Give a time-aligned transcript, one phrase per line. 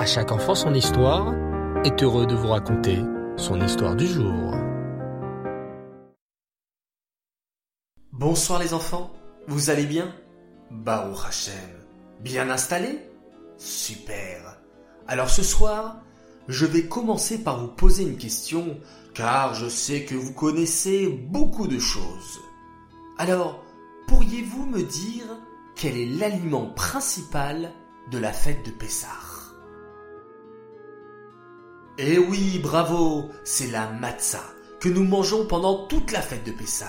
[0.00, 1.34] À chaque enfant son histoire
[1.84, 3.00] est heureux de vous raconter
[3.36, 4.54] son histoire du jour.
[8.10, 9.10] Bonsoir les enfants,
[9.46, 10.10] vous allez bien?
[10.70, 11.52] Baruch Hashem,
[12.20, 12.98] bien installé?
[13.58, 14.58] Super.
[15.06, 15.96] Alors ce soir,
[16.48, 18.78] je vais commencer par vous poser une question,
[19.12, 22.40] car je sais que vous connaissez beaucoup de choses.
[23.18, 23.62] Alors,
[24.08, 25.26] pourriez-vous me dire
[25.76, 27.70] quel est l'aliment principal
[28.10, 29.29] de la fête de Pessah?
[32.02, 34.42] Eh oui, bravo, c'est la matzah
[34.80, 36.86] que nous mangeons pendant toute la fête de Pessah.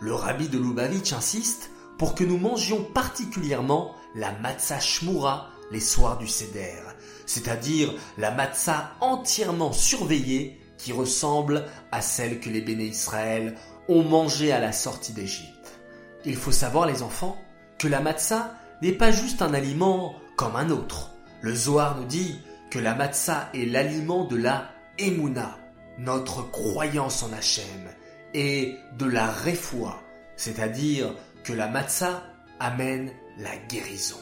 [0.00, 6.18] Le rabbi de Lubavitch insiste pour que nous mangions particulièrement la matzah shmura les soirs
[6.18, 6.82] du Seder,
[7.26, 13.54] c'est-à-dire la matzah entièrement surveillée qui ressemble à celle que les béné Israël
[13.88, 15.78] ont mangée à la sortie d'Égypte.
[16.24, 17.38] Il faut savoir, les enfants,
[17.78, 21.12] que la matzah n'est pas juste un aliment comme un autre.
[21.40, 25.58] Le Zohar nous dit que la matzah est l'aliment de la Emouna,
[25.98, 27.90] notre croyance en Hachem,
[28.32, 30.00] et de la Refoua,
[30.36, 32.22] c'est-à-dire que la matzah
[32.60, 34.20] amène la guérison.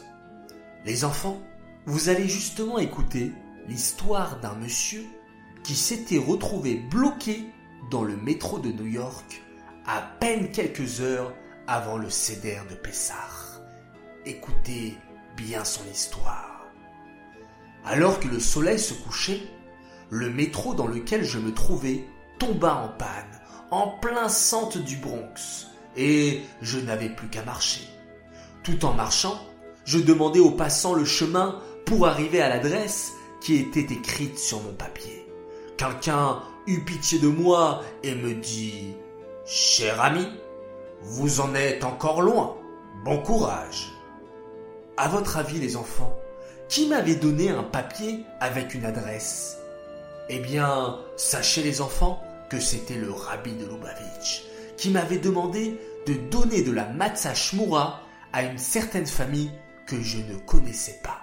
[0.85, 1.41] Les enfants,
[1.87, 3.33] vous allez justement écouter
[3.67, 5.05] l'histoire d'un monsieur
[5.63, 7.45] qui s'était retrouvé bloqué
[7.91, 9.43] dans le métro de New York
[9.87, 11.35] à peine quelques heures
[11.67, 13.15] avant le céder de Pessah.
[14.25, 14.97] Écoutez
[15.37, 16.48] bien son histoire.
[17.91, 19.41] Alors que le soleil se couchait,
[20.11, 22.05] le métro dans lequel je me trouvais
[22.39, 27.89] tomba en panne, en plein centre du Bronx, et je n'avais plus qu'à marcher.
[28.63, 29.41] Tout en marchant,
[29.87, 34.75] je demandais aux passants le chemin pour arriver à l'adresse qui était écrite sur mon
[34.75, 35.27] papier.
[35.79, 38.93] Quelqu'un eut pitié de moi et me dit
[39.47, 40.29] Cher ami,
[41.01, 42.55] vous en êtes encore loin.
[43.07, 43.91] Bon courage.
[44.99, 46.15] À votre avis, les enfants,
[46.69, 49.57] qui m'avait donné un papier avec une adresse?
[50.29, 54.45] Eh bien, sachez les enfants que c'était le rabbi de Lubavitch
[54.77, 58.01] qui m'avait demandé de donner de la matzah shmura
[58.33, 59.51] à une certaine famille
[59.87, 61.23] que je ne connaissais pas.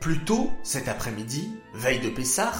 [0.00, 2.52] Plus tôt, cet après-midi, veille de Pessah,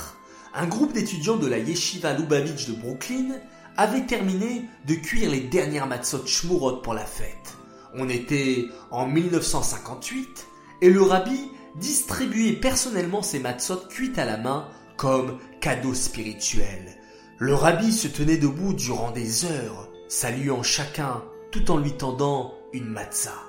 [0.55, 3.37] un groupe d'étudiants de la Yeshiva Lubavitch de Brooklyn
[3.77, 7.57] avait terminé de cuire les dernières matzot shmurot pour la fête.
[7.99, 10.47] On était en 1958
[10.83, 16.99] et le rabbi distribuait personnellement ces matzot cuites à la main comme cadeau spirituel.
[17.39, 22.89] Le rabbi se tenait debout durant des heures, saluant chacun tout en lui tendant une
[22.89, 23.43] matzah.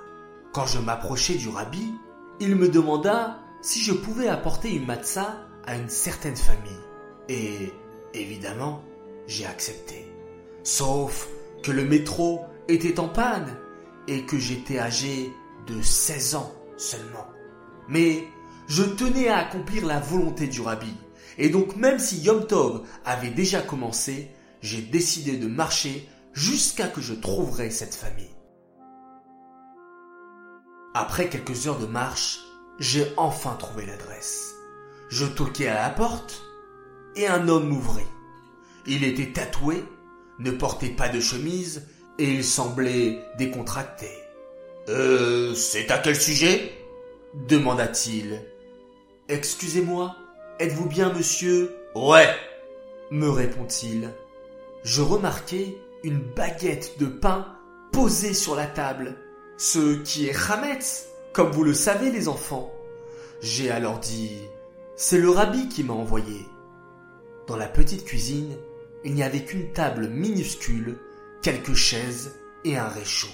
[0.54, 1.94] Quand je m'approchai du rabbi,
[2.40, 6.72] il me demanda si je pouvais apporter une matzah à une certaine famille.
[7.28, 7.74] Et
[8.14, 8.82] évidemment,
[9.28, 10.10] j'ai accepté.
[10.64, 11.28] Sauf
[11.64, 13.58] que le métro était en panne
[14.08, 15.32] et que j'étais âgé
[15.68, 17.28] de 16 ans seulement.
[17.88, 18.28] Mais
[18.68, 20.94] je tenais à accomplir la volonté du rabbi.
[21.38, 24.32] Et donc même si Yom Tov avait déjà commencé,
[24.62, 28.36] j'ai décidé de marcher jusqu'à que je trouverais cette famille.
[30.94, 32.40] Après quelques heures de marche,
[32.80, 34.54] j'ai enfin trouvé l'adresse.
[35.10, 36.42] Je toquai à la porte
[37.16, 38.04] et un homme m'ouvrit.
[38.86, 39.84] Il était tatoué
[40.40, 41.88] ne portait pas de chemise
[42.20, 44.10] et il semblait décontracté.
[44.90, 46.72] Euh, c'est à quel sujet?
[47.34, 48.42] demanda-t-il.
[49.30, 50.16] Excusez-moi,
[50.60, 51.76] êtes-vous bien monsieur?
[51.96, 52.30] Ouais,
[53.12, 54.10] me répond-il.
[54.84, 57.46] Je remarquai une baguette de pain
[57.92, 59.16] posée sur la table,
[59.58, 62.72] ce qui est Hametz, comme vous le savez les enfants.
[63.42, 64.40] J'ai alors dit,
[64.96, 66.46] c'est le rabbi qui m'a envoyé.
[67.48, 68.56] Dans la petite cuisine,
[69.04, 70.98] il n'y avait qu'une table minuscule,
[71.42, 73.28] quelques chaises et un réchaud.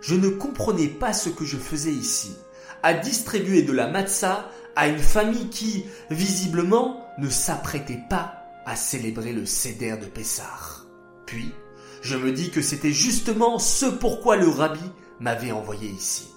[0.00, 2.36] Je ne comprenais pas ce que je faisais ici,
[2.82, 9.32] à distribuer de la matzah à une famille qui, visiblement, ne s'apprêtait pas à célébrer
[9.32, 10.84] le Seder de Pessah.
[11.26, 11.52] Puis,
[12.00, 14.84] je me dis que c'était justement ce pourquoi le rabbi
[15.20, 16.28] m'avait envoyé ici.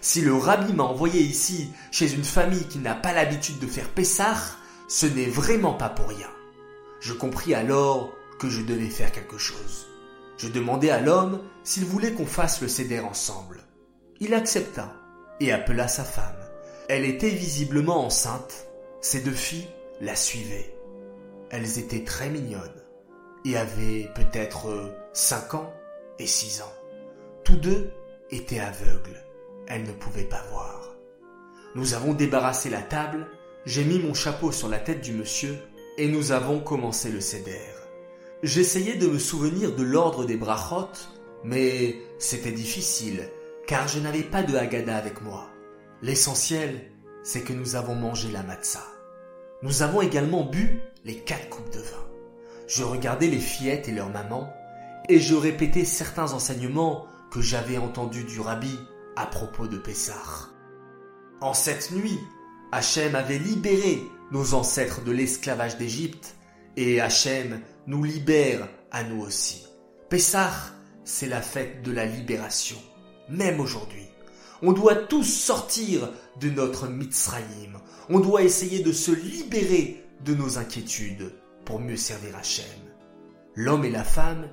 [0.00, 3.90] Si le rabbi m'a envoyé ici chez une famille qui n'a pas l'habitude de faire
[3.90, 4.36] Pessah,
[4.88, 6.30] ce n'est vraiment pas pour rien.
[7.00, 9.91] Je compris alors que je devais faire quelque chose.
[10.36, 13.60] Je demandai à l'homme s'il voulait qu'on fasse le céder ensemble.
[14.20, 14.92] Il accepta
[15.40, 16.36] et appela sa femme.
[16.88, 18.66] Elle était visiblement enceinte.
[19.00, 19.68] Ses deux filles
[20.00, 20.74] la suivaient.
[21.50, 22.82] Elles étaient très mignonnes
[23.44, 25.72] et avaient peut-être cinq ans
[26.18, 26.72] et six ans.
[27.44, 27.90] Tous deux
[28.30, 29.22] étaient aveugles.
[29.66, 30.96] Elles ne pouvaient pas voir.
[31.74, 33.26] Nous avons débarrassé la table,
[33.64, 35.58] j'ai mis mon chapeau sur la tête du monsieur
[35.96, 37.60] et nous avons commencé le céder.
[38.42, 40.88] J'essayais de me souvenir de l'ordre des brachot,
[41.44, 43.28] mais c'était difficile,
[43.68, 45.48] car je n'avais pas de Haggadah avec moi.
[46.02, 46.90] L'essentiel,
[47.22, 48.84] c'est que nous avons mangé la matzah.
[49.62, 52.04] Nous avons également bu les quatre coupes de vin.
[52.66, 54.52] Je regardais les fillettes et leurs mamans
[55.08, 58.76] et je répétais certains enseignements que j'avais entendus du rabbi
[59.14, 60.50] à propos de Pessah.
[61.40, 62.18] En cette nuit,
[62.72, 64.02] Hachem avait libéré
[64.32, 66.34] nos ancêtres de l'esclavage d'Égypte
[66.76, 69.66] et Hachem nous libère à nous aussi.
[70.08, 70.52] Pessah,
[71.04, 72.78] c'est la fête de la libération,
[73.28, 74.06] même aujourd'hui.
[74.62, 76.08] On doit tous sortir
[76.40, 77.80] de notre Mitzrayim.
[78.08, 81.32] On doit essayer de se libérer de nos inquiétudes
[81.64, 82.64] pour mieux servir Hachem.
[83.54, 84.48] L'homme et la femme,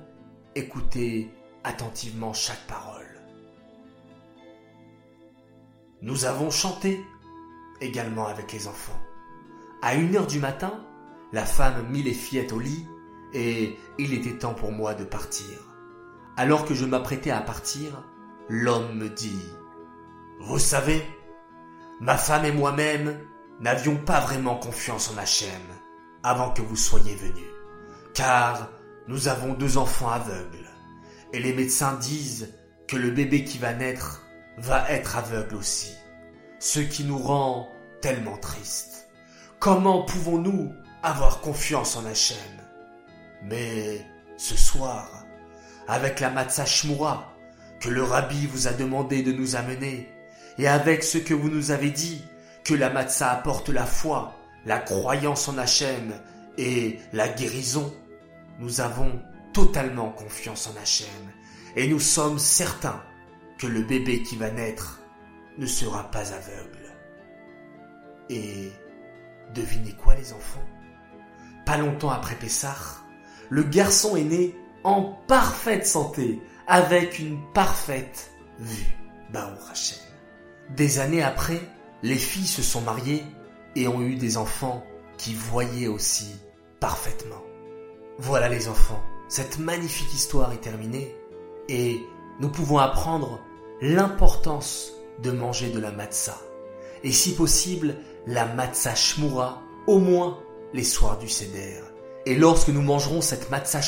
[0.54, 1.30] écoutez
[1.62, 3.06] attentivement chaque parole.
[6.02, 6.98] Nous avons chanté
[7.80, 9.00] également avec les enfants.
[9.82, 10.84] À une heure du matin,
[11.32, 12.84] la femme mit les fillettes au lit
[13.32, 15.58] et il était temps pour moi de partir.
[16.36, 18.04] Alors que je m'apprêtais à partir,
[18.48, 19.42] l'homme me dit
[20.42, 21.02] vous savez,
[22.00, 23.20] ma femme et moi-même
[23.60, 25.60] n'avions pas vraiment confiance en Hachem
[26.22, 27.50] avant que vous soyez venus,
[28.14, 28.70] car
[29.06, 30.70] nous avons deux enfants aveugles,
[31.34, 32.54] et les médecins disent
[32.88, 34.22] que le bébé qui va naître
[34.56, 35.92] va être aveugle aussi,
[36.58, 37.68] ce qui nous rend
[38.00, 39.08] tellement tristes.
[39.58, 40.72] Comment pouvons-nous
[41.02, 42.38] avoir confiance en Hachem?
[43.42, 44.06] Mais
[44.36, 45.24] ce soir,
[45.88, 47.34] avec la matzah shmura
[47.80, 50.08] que le rabbi vous a demandé de nous amener,
[50.58, 52.22] et avec ce que vous nous avez dit,
[52.64, 56.12] que la matzah apporte la foi, la croyance en Hachem
[56.58, 57.92] et la guérison,
[58.58, 59.20] nous avons
[59.52, 61.08] totalement confiance en Hachem
[61.76, 63.02] et nous sommes certains
[63.58, 65.00] que le bébé qui va naître
[65.58, 66.92] ne sera pas aveugle.
[68.28, 68.70] Et
[69.54, 70.64] devinez quoi les enfants?
[71.66, 72.76] Pas longtemps après Pessah,
[73.50, 78.96] le garçon est né en parfaite santé, avec une parfaite vue.
[79.32, 79.98] Baou Hachem.
[80.76, 81.60] Des années après,
[82.02, 83.24] les filles se sont mariées
[83.76, 84.82] et ont eu des enfants
[85.18, 86.34] qui voyaient aussi
[86.80, 87.42] parfaitement.
[88.18, 91.14] Voilà les enfants, cette magnifique histoire est terminée
[91.68, 92.00] et
[92.40, 93.40] nous pouvons apprendre
[93.80, 94.92] l'importance
[95.22, 96.38] de manger de la matzah
[97.02, 100.38] et si possible la matzah shmura au moins
[100.72, 101.80] les soirs du seder.
[102.26, 103.80] Et lorsque nous mangerons cette matzah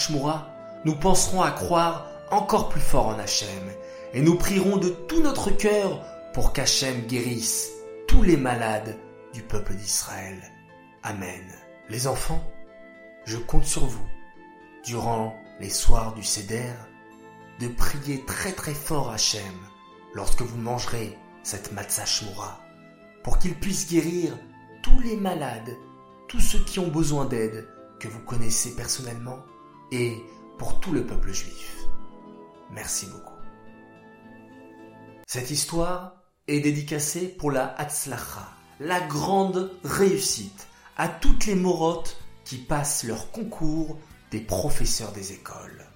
[0.85, 3.71] nous penserons à croire encore plus fort en Hachem
[4.15, 7.71] et nous prierons de tout notre cœur pour qu'Hachem guérisse
[8.09, 8.97] tous les malades
[9.33, 10.39] du peuple d'Israël.
[11.03, 11.45] Amen.
[11.89, 12.43] Les enfants,
[13.25, 14.07] je compte sur vous,
[14.85, 16.73] durant les soirs du Seder,
[17.61, 19.43] de prier très très fort Hachem
[20.15, 22.61] lorsque vous mangerez cette matzah shmura,
[23.23, 24.39] pour qu'il puisse guérir
[24.83, 25.77] tous les malades,
[26.29, 27.69] tous ceux qui ont besoin d'aide
[28.03, 29.39] que vous connaissez personnellement,
[29.93, 30.17] et
[30.59, 31.77] pour tout le peuple juif.
[32.73, 33.39] Merci beaucoup.
[35.29, 36.17] Cette histoire
[36.49, 38.49] est dédicacé pour la Hatzlacha,
[38.81, 40.67] la grande réussite,
[40.97, 43.97] à toutes les morottes qui passent leur concours
[44.33, 45.87] des professeurs des écoles.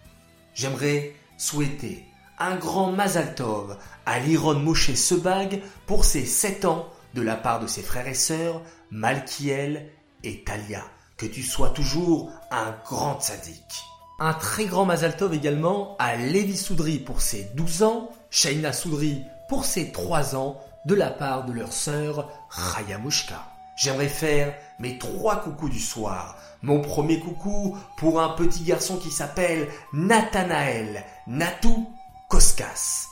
[0.54, 2.04] J'aimerais souhaiter
[2.38, 7.58] un grand Mazal Tov à Liron Moshe Sebag pour ses 7 ans de la part
[7.58, 9.90] de ses frères et sœurs Malkiel
[10.22, 10.84] et Talia.
[11.16, 13.82] Que tu sois toujours un grand sadique.
[14.18, 19.22] Un très grand Mazal Tov également à Lévi Soudry pour ses 12 ans, Shaina Soudry
[19.48, 23.42] pour ses trois ans de la part de leur sœur Rayamushka.
[23.76, 26.36] J'aimerais faire mes trois coucous du soir.
[26.60, 31.88] Mon premier coucou pour un petit garçon qui s'appelle Nathanaël Natou
[32.28, 33.06] Koskas.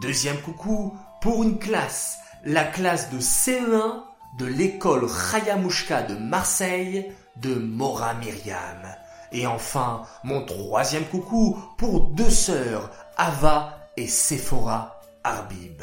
[0.00, 4.02] Deuxième coucou pour une classe, la classe de CE1
[4.38, 8.82] de l'école Rayamushka de Marseille de Mora Myriam.
[9.32, 15.82] Et enfin, mon troisième coucou pour deux sœurs, Ava et Sephora Arbib.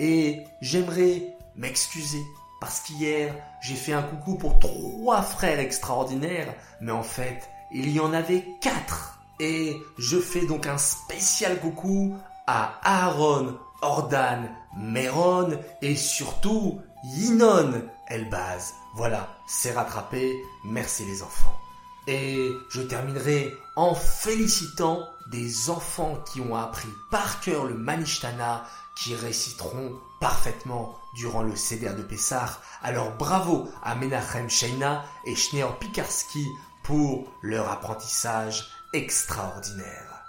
[0.00, 2.22] Et j'aimerais m'excuser
[2.60, 8.00] parce qu'hier j'ai fait un coucou pour trois frères extraordinaires, mais en fait il y
[8.00, 9.18] en avait quatre.
[9.40, 18.74] Et je fais donc un spécial coucou à Aaron, Ordan, Meron et surtout Yinon Elbaz.
[18.94, 20.44] Voilà, c'est rattrapé.
[20.64, 21.58] Merci les enfants.
[22.06, 29.14] Et je terminerai en félicitant des enfants qui ont appris par cœur le Manishtana, qui
[29.14, 32.58] réciteront parfaitement durant le Seder de Pessah.
[32.82, 36.46] Alors bravo à Menachem Sheina et Schneer Pikarski
[36.82, 40.24] pour leur apprentissage extraordinaire.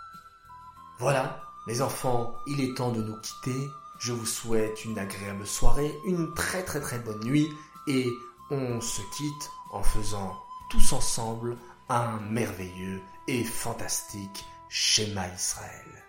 [0.99, 3.69] Voilà, les enfants, il est temps de nous quitter.
[3.99, 7.49] Je vous souhaite une agréable soirée, une très très très bonne nuit
[7.87, 8.07] et
[8.49, 10.35] on se quitte en faisant
[10.69, 11.57] tous ensemble
[11.89, 16.02] un merveilleux et fantastique schéma Israël.